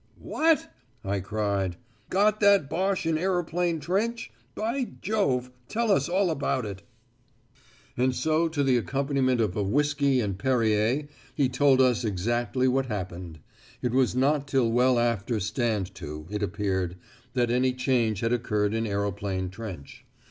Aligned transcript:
"What?" 0.17 0.73
I 1.05 1.19
cried. 1.19 1.75
"Got 2.09 2.39
that 2.39 2.67
Boche 2.67 3.05
in 3.05 3.19
Aeroplane 3.19 3.79
Trench? 3.79 4.31
By 4.55 4.93
Jove, 4.99 5.51
tell 5.67 5.91
us 5.91 6.09
all 6.09 6.31
about 6.31 6.65
it." 6.65 6.81
And 7.95 8.15
so 8.15 8.47
to 8.49 8.63
the 8.63 8.77
accompaniment 8.77 9.39
of 9.39 9.55
a 9.55 9.61
whiskey 9.61 10.19
and 10.19 10.39
Perrier 10.39 11.07
he 11.35 11.49
told 11.49 11.81
us 11.81 12.03
exactly 12.03 12.67
what 12.67 12.87
happened. 12.87 13.41
It 13.83 13.91
was 13.91 14.15
not 14.15 14.47
till 14.47 14.71
well 14.71 14.97
after 14.97 15.39
"stand 15.39 15.93
to," 15.93 16.25
it 16.31 16.41
appeared, 16.41 16.95
that 17.33 17.51
any 17.51 17.71
change 17.71 18.21
had 18.21 18.33
occurred 18.33 18.73
in 18.73 18.87
Aeroplane 18.87 19.51
Trench. 19.51 20.03